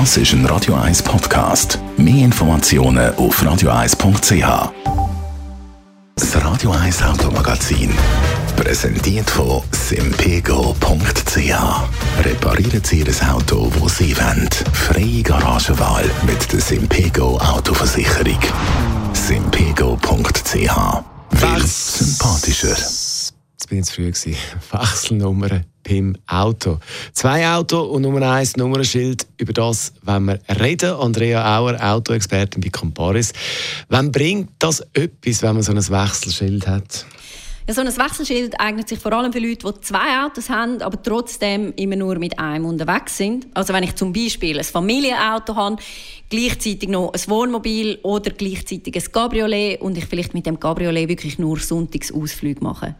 Das 0.00 0.16
ist 0.16 0.32
ein 0.32 0.44
Radio 0.46 0.74
1 0.74 1.04
Podcast. 1.04 1.78
Mehr 1.96 2.24
Informationen 2.24 3.14
auf 3.14 3.40
radio1.ch. 3.40 4.72
Das 6.16 6.44
Radio 6.44 6.72
1 6.72 7.00
Automagazin. 7.04 7.94
Präsentiert 8.56 9.30
von 9.30 9.62
simpego.ch. 9.70 11.38
Reparieren 12.24 12.82
Sie 12.82 12.98
Ihr 13.02 13.32
Auto, 13.32 13.70
wo 13.78 13.88
Sie 13.88 14.16
wollen. 14.16 14.48
Freie 14.72 15.22
Garagenwahl 15.22 16.10
mit 16.26 16.52
der 16.52 16.60
Simpego 16.60 17.38
Autoversicherung. 17.38 18.40
simpego.ch. 19.12 20.76
Will 21.30 21.66
sympathischer. 21.66 22.70
Jetzt 22.70 23.68
bin 23.68 23.78
ich 23.78 23.84
zu 23.84 23.94
früh 23.94 24.10
gewesen. 24.10 24.34
Wechselnummer 24.72 25.60
beim 25.88 26.16
Auto. 26.26 26.78
Zwei 27.12 27.48
Auto 27.48 27.80
und 27.82 28.02
Nummer 28.02 28.22
eins 28.30 28.56
Nummernschild. 28.56 29.26
Über 29.36 29.52
das 29.52 29.92
wenn 30.02 30.24
wir 30.24 30.40
reden. 30.60 30.94
Andrea 30.94 31.58
Auer, 31.58 31.78
Autoexpertin 31.80 32.60
bei 32.60 32.70
Comparis. 32.70 33.32
Wann 33.88 34.10
bringt 34.10 34.50
das 34.58 34.80
etwas, 34.92 35.42
wenn 35.42 35.54
man 35.54 35.62
so 35.62 35.72
ein 35.72 35.78
Wechselschild 35.78 36.66
hat? 36.66 37.06
Ja, 37.66 37.72
so 37.72 37.80
ein 37.80 37.86
Wechselschild 37.86 38.60
eignet 38.60 38.90
sich 38.90 38.98
vor 38.98 39.14
allem 39.14 39.32
für 39.32 39.38
Leute, 39.38 39.72
die 39.72 39.80
zwei 39.80 40.22
Autos 40.22 40.50
haben, 40.50 40.82
aber 40.82 41.02
trotzdem 41.02 41.72
immer 41.76 41.96
nur 41.96 42.18
mit 42.18 42.38
einem 42.38 42.66
unterwegs 42.66 43.16
sind. 43.16 43.46
Also 43.54 43.72
wenn 43.72 43.82
ich 43.84 43.94
zum 43.94 44.12
Beispiel 44.12 44.58
ein 44.58 44.64
Familienauto 44.64 45.56
habe, 45.56 45.76
gleichzeitig 46.28 46.90
noch 46.90 47.14
ein 47.14 47.20
Wohnmobil 47.26 48.00
oder 48.02 48.32
gleichzeitig 48.32 48.94
ein 48.94 49.12
Cabriolet 49.12 49.80
und 49.80 49.96
ich 49.96 50.04
vielleicht 50.04 50.34
mit 50.34 50.44
dem 50.44 50.60
Cabriolet 50.60 51.08
wirklich 51.08 51.38
nur 51.38 51.58
Sonntagsausflüge 51.58 52.62
mache. 52.62 52.96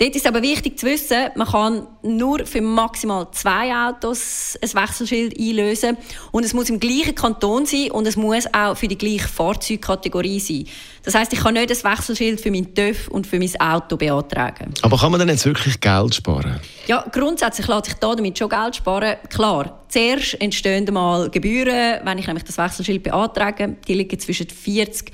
Dort 0.00 0.16
ist 0.16 0.26
aber 0.26 0.40
wichtig 0.40 0.78
zu 0.78 0.86
wissen, 0.86 1.28
man 1.34 1.46
kann 1.46 1.86
nur 2.02 2.46
für 2.46 2.62
maximal 2.62 3.28
zwei 3.32 3.70
Autos 3.70 4.58
ein 4.62 4.72
Wechselschild 4.72 5.38
einlösen 5.38 5.98
und 6.32 6.42
es 6.42 6.54
muss 6.54 6.70
im 6.70 6.80
gleichen 6.80 7.14
Kanton 7.14 7.66
sein 7.66 7.90
und 7.90 8.06
es 8.06 8.16
muss 8.16 8.46
auch 8.54 8.74
für 8.78 8.88
die 8.88 8.96
gleiche 8.96 9.28
Fahrzeugkategorie 9.28 10.40
sein. 10.40 10.64
Das 11.02 11.14
heißt, 11.14 11.34
ich 11.34 11.40
kann 11.40 11.52
nicht 11.52 11.70
ein 11.70 11.92
Wechselschild 11.92 12.40
für 12.40 12.50
mein 12.50 12.74
TÜV 12.74 13.08
und 13.08 13.26
für 13.26 13.38
mein 13.38 13.60
Auto 13.60 13.98
beantragen. 13.98 14.72
Aber 14.80 14.96
kann 14.96 15.10
man 15.10 15.20
dann 15.20 15.28
jetzt 15.28 15.44
wirklich 15.44 15.78
Geld 15.78 16.14
sparen? 16.14 16.58
Ja, 16.86 17.04
grundsätzlich 17.12 17.66
lässt 17.66 17.84
sich 17.84 17.94
da 17.94 18.14
damit 18.14 18.38
schon 18.38 18.48
Geld 18.48 18.76
sparen. 18.76 19.16
Klar, 19.28 19.84
zuerst 19.90 20.40
entstehen 20.40 20.88
einmal 20.88 21.28
Gebühren, 21.28 22.00
wenn 22.04 22.16
ich 22.16 22.26
nämlich 22.26 22.44
das 22.44 22.56
Wechselschild 22.56 23.02
beantrage. 23.02 23.76
Die 23.86 23.92
liegen 23.92 24.18
zwischen 24.18 24.48
40 24.48 25.12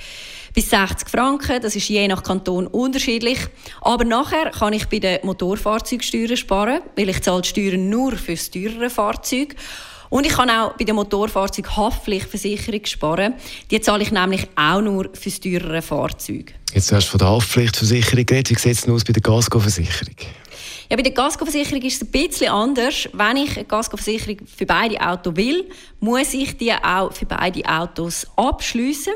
bis 0.57 0.71
60 0.71 1.09
Franken. 1.11 1.61
Das 1.61 1.77
ist 1.77 1.89
je 1.89 2.09
nach 2.09 2.23
Kanton 2.23 2.67
unterschiedlich. 2.67 3.39
Aber 3.83 4.05
nachher 4.05 4.51
kann 4.51 4.73
ich 4.73 4.87
bei 4.87 4.99
den 4.99 5.19
Motorfahrzeugsteuern 5.23 6.37
sparen, 6.37 6.81
weil 6.97 7.11
ich 7.11 7.23
zahle 7.23 7.43
die 7.43 7.49
Steuern 7.49 7.91
nur 7.91 8.17
für 8.17 8.33
das 8.33 8.51
teurere 8.51 8.89
Fahrzeug. 8.89 9.55
Und 10.09 10.25
ich 10.25 10.33
kann 10.33 10.49
auch 10.49 10.73
bei 10.79 10.85
der 10.85 10.95
Motorfahrzeughaftpflichtversicherung 10.95 12.87
sparen. 12.87 13.35
Die 13.71 13.81
zahle 13.83 14.03
ich 14.03 14.11
nämlich 14.11 14.49
auch 14.57 14.81
nur 14.81 15.11
für 15.13 15.29
das 15.29 15.41
teurere 15.41 15.83
Fahrzeug. 15.83 16.55
Jetzt 16.73 16.91
hast 16.91 17.07
du 17.09 17.11
von 17.11 17.19
der 17.19 17.29
Haftpflichtversicherung 17.29 18.25
geredet. 18.25 18.51
Wie 18.51 18.59
sieht 18.59 18.79
es 18.79 18.89
aus 18.89 19.05
bei 19.05 19.13
der 19.13 19.23
Gasco-Versicherung? 19.23 20.15
Ja, 20.89 20.97
bei 20.97 21.03
der 21.03 21.13
Gasco-Versicherung 21.13 21.83
ist 21.83 21.97
es 21.97 22.09
ein 22.09 22.13
bisschen 22.13 22.51
anders. 22.51 23.11
Wenn 23.13 23.37
ich 23.37 23.57
eine 23.57 23.67
Gasco-Versicherung 23.67 24.39
für 24.47 24.65
beide 24.65 24.99
Autos 25.07 25.37
will, 25.37 25.69
muss 26.01 26.33
ich 26.33 26.57
die 26.57 26.73
auch 26.73 27.13
für 27.13 27.27
beide 27.27 27.63
Autos 27.69 28.27
abschließen. 28.37 29.13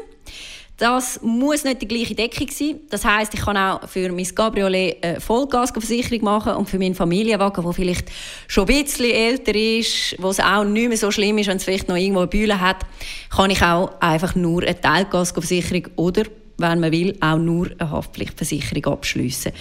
Das 0.80 1.20
muss 1.22 1.62
nicht 1.62 1.82
die 1.82 1.88
gleiche 1.88 2.14
Deckung 2.14 2.48
sein. 2.50 2.80
Das 2.88 3.04
heißt, 3.04 3.34
ich 3.34 3.40
kann 3.40 3.54
auch 3.54 3.86
für 3.86 4.10
mein 4.10 4.34
Cabriolet 4.34 4.96
eine 5.04 5.20
Vollgasversicherung 5.20 6.24
machen 6.24 6.54
und 6.54 6.70
für 6.70 6.78
meinen 6.78 6.94
Familienwagen, 6.94 7.62
der 7.62 7.72
vielleicht 7.74 8.10
schon 8.48 8.66
ein 8.66 8.82
bisschen 8.82 9.10
älter 9.10 9.54
ist, 9.54 10.16
wo 10.18 10.30
es 10.30 10.40
auch 10.40 10.64
nicht 10.64 10.88
mehr 10.88 10.96
so 10.96 11.10
schlimm 11.10 11.36
ist, 11.36 11.48
wenn 11.48 11.58
es 11.58 11.64
vielleicht 11.64 11.86
noch 11.86 11.96
irgendwo 11.96 12.20
eine 12.20 12.28
Bühne 12.28 12.58
hat, 12.58 12.78
kann 13.28 13.50
ich 13.50 13.62
auch 13.62 14.00
einfach 14.00 14.34
nur 14.34 14.62
eine 14.62 14.80
Teilgasversicherung 14.80 15.88
oder, 15.96 16.22
wenn 16.56 16.80
man 16.80 16.90
will, 16.90 17.14
auch 17.20 17.36
nur 17.36 17.68
eine 17.78 17.90
Haftpflichtversicherung 17.90 18.86
abschließen. 18.86 19.52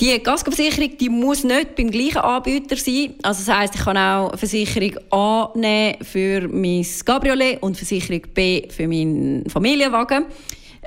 Die 0.00 0.18
Kaskoversicherung 0.18 0.96
die 0.98 1.10
muss 1.10 1.44
nicht 1.44 1.76
beim 1.76 1.90
gleichen 1.90 2.18
Anbieter 2.18 2.76
sein. 2.76 3.14
Also 3.22 3.44
das 3.44 3.54
heisst, 3.54 3.74
ich 3.74 3.84
kann 3.84 3.98
auch 3.98 4.34
Versicherung 4.34 4.92
A 5.10 5.50
nehmen 5.54 5.96
für 6.02 6.48
mein 6.48 6.86
Cabriolet 7.04 7.62
und 7.62 7.76
Versicherung 7.76 8.22
B 8.32 8.66
für 8.70 8.88
meinen 8.88 9.48
Familienwagen. 9.50 10.24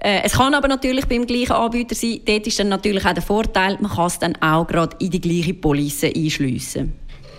Äh, 0.01 0.21
es 0.23 0.33
kann 0.33 0.55
aber 0.55 0.67
natürlich 0.67 1.05
beim 1.05 1.27
gleichen 1.27 1.51
Anbieter 1.51 1.93
sein. 1.93 2.21
Dort 2.25 2.47
ist 2.47 2.57
dann 2.57 2.69
natürlich 2.69 3.05
auch 3.05 3.13
der 3.13 3.21
Vorteil, 3.21 3.77
man 3.79 3.91
kann 3.91 4.07
es 4.07 4.17
dann 4.17 4.35
auch 4.41 4.65
gerade 4.65 4.95
in 4.99 5.11
die 5.11 5.21
gleiche 5.21 5.53
Police 5.53 6.05
einschliessen. 6.05 6.93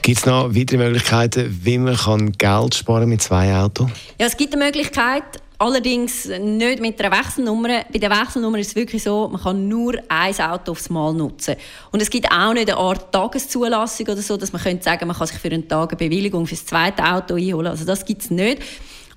Gibt 0.04 0.18
es 0.18 0.26
noch 0.26 0.54
weitere 0.54 0.76
Möglichkeiten, 0.76 1.60
wie 1.62 1.78
man 1.78 1.96
Geld 2.32 2.74
sparen 2.74 3.08
mit 3.08 3.22
zwei 3.22 3.52
Autos? 3.56 3.90
Ja, 4.20 4.26
es 4.26 4.36
gibt 4.36 4.54
eine 4.54 4.66
Möglichkeit. 4.66 5.24
Allerdings 5.56 6.26
nicht 6.26 6.80
mit 6.80 7.00
einer 7.00 7.16
Wechselnummer. 7.16 7.84
Bei 7.92 7.98
der 7.98 8.10
Wechselnummer 8.10 8.58
ist 8.58 8.68
es 8.68 8.74
wirklich 8.74 9.02
so, 9.02 9.28
man 9.28 9.40
kann 9.40 9.68
nur 9.68 9.94
ein 10.08 10.40
Auto 10.40 10.72
aufs 10.72 10.90
Mal 10.90 11.14
nutzen. 11.14 11.54
Und 11.92 12.02
es 12.02 12.10
gibt 12.10 12.30
auch 12.30 12.52
nicht 12.52 12.68
eine 12.68 12.76
Art 12.76 13.12
Tageszulassung 13.12 14.06
oder 14.06 14.22
so, 14.22 14.36
dass 14.36 14.52
man 14.52 14.60
könnte 14.60 14.82
sagen, 14.82 15.06
man 15.06 15.16
kann 15.16 15.28
sich 15.28 15.38
für 15.38 15.48
einen 15.48 15.68
Tag 15.68 15.90
eine 15.90 15.96
Bewilligung 15.96 16.46
für 16.46 16.56
das 16.56 16.66
zweite 16.66 17.04
Auto 17.04 17.36
einholen. 17.36 17.68
Also 17.68 17.84
das 17.84 18.04
gibt 18.04 18.22
es 18.22 18.30
nicht. 18.30 18.62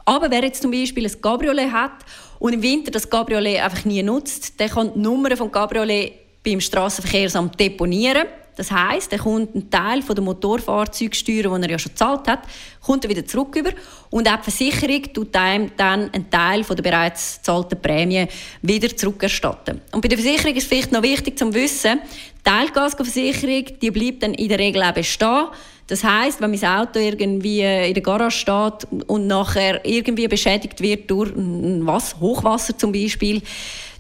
Aber 0.06 0.30
wer 0.30 0.44
jetzt 0.44 0.62
zum 0.62 0.72
Beispiel 0.72 1.06
ein 1.06 1.22
Cabriolet 1.22 1.72
hat 1.72 2.06
und 2.40 2.54
im 2.54 2.62
Winter 2.62 2.92
das 2.92 3.10
Cabriolet 3.10 3.60
einfach 3.60 3.84
nie 3.84 4.04
nutzt, 4.04 4.60
der 4.60 4.70
kann 4.70 4.94
die 4.94 5.00
Nummer 5.00 5.36
vom 5.36 5.52
Cabriolet 5.52 6.14
beim 6.46 6.62
Straßenverkehrsamt 6.62 7.60
deponieren. 7.60 8.28
Das 8.58 8.72
heißt, 8.72 9.14
er 9.14 9.20
kommt 9.20 9.54
einen 9.54 9.70
Teil 9.70 10.02
von 10.02 10.16
der 10.16 10.24
Motorfahrzeugsteuer, 10.24 11.44
den 11.44 11.64
er 11.64 11.70
ja 11.70 11.80
schon 11.80 11.92
gezahlt 11.92 12.28
hat, 12.28 12.40
kommt 12.82 13.06
er 13.06 13.10
wieder 13.12 13.26
zurück 13.26 13.56
über 13.56 13.70
und 14.10 14.28
auch 14.28 14.38
die 14.38 14.52
Versicherung 14.52 15.14
tut 15.14 15.36
einem 15.36 15.72
dann 15.78 16.12
einen 16.12 16.30
Teil 16.30 16.64
von 16.64 16.76
der 16.76 16.84
bereits 16.84 17.38
gezahlten 17.38 17.80
Prämie 17.80 18.28
wieder 18.64 18.96
zurückerstatten. 18.96 19.82
Und 19.92 20.02
bei 20.02 20.08
der 20.08 20.18
Versicherung 20.18 20.56
ist 20.56 20.68
vielleicht 20.68 20.92
noch 20.92 21.04
wichtig 21.04 21.38
zu 21.38 21.54
wissen, 21.54 22.00
die 22.40 22.44
Teilgasversicherung, 22.44 23.66
die 23.80 23.92
bleibt 23.92 24.24
dann 24.24 24.34
in 24.34 24.50
der 24.50 24.58
Regel 24.58 24.82
auch 24.82 24.94
bestehen. 24.94 25.48
Das 25.86 26.04
heißt, 26.04 26.42
wenn 26.42 26.50
mein 26.50 26.66
Auto 26.66 27.00
irgendwie 27.00 27.62
in 27.62 27.94
der 27.94 28.04
Garage 28.04 28.40
steht 28.40 28.88
und 29.06 29.28
nachher 29.28 29.86
irgendwie 29.86 30.28
beschädigt 30.28 30.82
wird 30.82 31.12
durch 31.12 31.32
was, 31.36 32.20
Hochwasser 32.20 32.78
zum 32.78 32.92
Beispiel, 32.92 33.42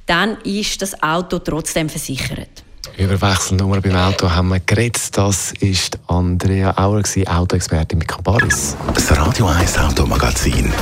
dann 0.07 0.37
ist 0.41 0.81
das 0.81 1.01
Auto 1.03 1.39
trotzdem 1.39 1.89
versichert. 1.89 2.66
Über 2.97 3.21
Wechselnummer 3.21 3.79
beim 3.79 3.95
Auto 3.95 4.29
haben 4.29 4.49
wir 4.49 4.59
geredet. 4.59 5.15
Das 5.15 5.53
ist 5.59 5.99
Andrea 6.07 6.75
Auer, 6.77 7.03
Autoexpertin 7.27 7.99
mit 7.99 8.07
Cabaris. 8.07 8.75
Das 8.93 9.15
Radio 9.15 9.45
1 9.47 9.77
Automagazin. 9.77 10.73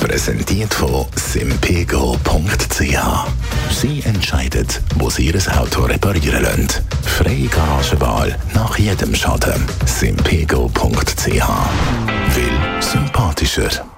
Präsentiert 0.00 0.72
von 0.72 1.06
simpego.ch. 1.14 2.80
Sie 3.70 4.02
entscheidet, 4.02 4.80
wo 4.96 5.10
Sie 5.10 5.26
Ihr 5.26 5.60
Auto 5.60 5.82
reparieren 5.82 6.42
lassen. 6.42 6.68
Freie 7.04 7.48
Garagenwahl 7.48 8.38
nach 8.54 8.78
jedem 8.78 9.14
Schaden. 9.14 9.66
simpego.ch. 9.84 11.28
Will 12.34 12.80
sympathischer. 12.80 13.97